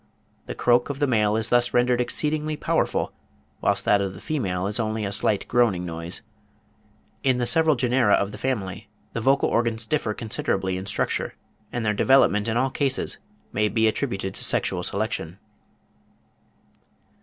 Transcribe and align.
The 0.47 0.55
croak 0.55 0.89
of 0.89 0.97
the 0.97 1.05
male 1.05 1.35
is 1.35 1.49
thus 1.49 1.75
rendered 1.75 2.01
exceedingly 2.01 2.57
powerful; 2.57 3.13
whilst 3.61 3.85
that 3.85 4.01
of 4.01 4.15
the 4.15 4.19
female 4.19 4.65
is 4.65 4.79
only 4.79 5.05
a 5.05 5.11
slight 5.11 5.47
groaning 5.47 5.85
noise. 5.85 6.23
(50. 6.23 6.23
Bell, 6.23 6.25
ibid. 6.25 6.25
pp. 6.25 7.21
112 7.21 7.21
114.) 7.21 7.31
In 7.31 7.37
the 7.37 7.45
several 7.45 7.75
genera 7.75 8.13
of 8.15 8.31
the 8.31 8.37
family 8.39 8.89
the 9.13 9.21
vocal 9.21 9.49
organs 9.49 9.85
differ 9.85 10.15
considerably 10.15 10.75
in 10.75 10.87
structure, 10.87 11.35
and 11.71 11.85
their 11.85 11.93
development 11.93 12.47
in 12.47 12.57
all 12.57 12.71
cases 12.71 13.19
may 13.53 13.67
be 13.69 13.87
attributed 13.87 14.33
to 14.33 14.43
sexual 14.43 14.81
selection. 14.81 15.37